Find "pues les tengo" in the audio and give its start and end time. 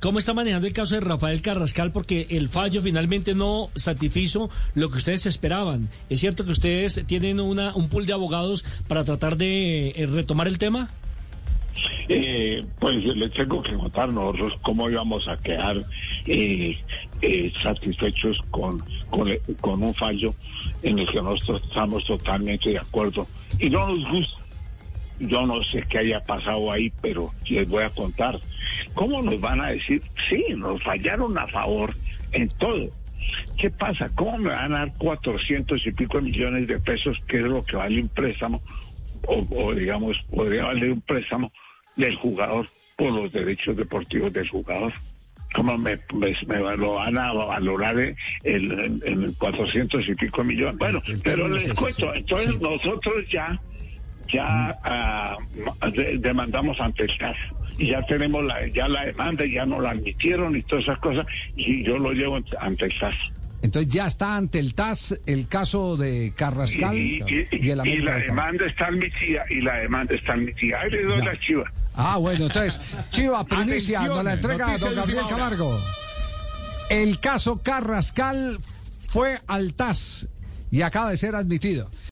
12.78-13.62